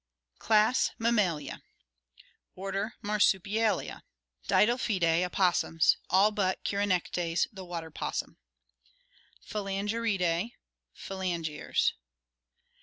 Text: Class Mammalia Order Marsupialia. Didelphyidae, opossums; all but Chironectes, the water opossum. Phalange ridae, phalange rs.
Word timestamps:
Class 0.39 0.89
Mammalia 0.97 1.61
Order 2.55 2.95
Marsupialia. 3.03 4.01
Didelphyidae, 4.47 5.23
opossums; 5.23 5.97
all 6.09 6.31
but 6.31 6.63
Chironectes, 6.65 7.45
the 7.53 7.63
water 7.63 7.89
opossum. 7.89 8.39
Phalange 9.45 9.93
ridae, 9.93 10.53
phalange 10.97 11.49
rs. 11.55 11.93